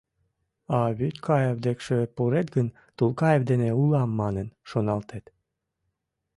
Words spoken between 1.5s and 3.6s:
декше пурет гын, Тулкаев